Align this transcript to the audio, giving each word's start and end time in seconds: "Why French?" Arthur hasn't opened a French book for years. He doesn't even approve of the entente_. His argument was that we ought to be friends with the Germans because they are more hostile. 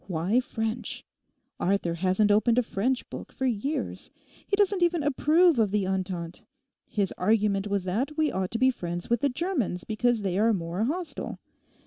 "Why 0.07 0.39
French?" 0.39 1.05
Arthur 1.59 1.93
hasn't 1.93 2.31
opened 2.31 2.57
a 2.57 2.63
French 2.63 3.07
book 3.11 3.31
for 3.31 3.45
years. 3.45 4.09
He 4.47 4.55
doesn't 4.55 4.81
even 4.81 5.03
approve 5.03 5.59
of 5.59 5.69
the 5.69 5.83
entente_. 5.83 6.43
His 6.87 7.13
argument 7.19 7.67
was 7.67 7.83
that 7.83 8.17
we 8.17 8.31
ought 8.31 8.49
to 8.49 8.57
be 8.57 8.71
friends 8.71 9.11
with 9.11 9.21
the 9.21 9.29
Germans 9.29 9.83
because 9.83 10.23
they 10.23 10.39
are 10.39 10.53
more 10.53 10.85
hostile. 10.85 11.37